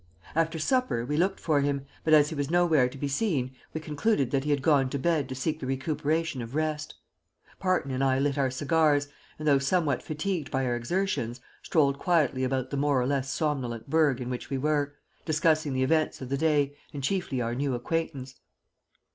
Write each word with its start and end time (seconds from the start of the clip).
After 0.33 0.57
supper 0.57 1.05
we 1.05 1.15
looked 1.15 1.39
for 1.39 1.61
him, 1.61 1.85
but 2.03 2.11
as 2.15 2.29
he 2.29 2.33
was 2.35 2.49
nowhere 2.49 2.89
to 2.89 2.97
be 2.97 3.07
seen, 3.07 3.51
we 3.71 3.79
concluded 3.79 4.31
that 4.31 4.43
he 4.45 4.49
had 4.49 4.63
gone 4.63 4.89
to 4.89 4.97
bed 4.97 5.29
to 5.29 5.35
seek 5.35 5.59
the 5.59 5.67
recuperation 5.67 6.41
of 6.41 6.55
rest. 6.55 6.95
Parton 7.59 7.91
and 7.91 8.03
I 8.03 8.17
lit 8.17 8.35
our 8.35 8.49
cigars 8.49 9.09
and, 9.37 9.47
though 9.47 9.59
somewhat 9.59 10.01
fatigued 10.01 10.49
by 10.49 10.65
our 10.65 10.75
exertions, 10.75 11.39
strolled 11.61 11.99
quietly 11.99 12.43
about 12.43 12.71
the 12.71 12.77
more 12.77 12.99
or 12.99 13.05
less 13.05 13.31
somnolent 13.31 13.91
burg 13.91 14.19
in 14.19 14.31
which 14.31 14.49
we 14.49 14.57
were, 14.57 14.95
discussing 15.23 15.73
the 15.73 15.83
events 15.83 16.19
of 16.19 16.29
the 16.29 16.35
day, 16.37 16.75
and 16.91 17.03
chiefly 17.03 17.39
our 17.39 17.53
new 17.53 17.75
acquaintance. 17.75 18.33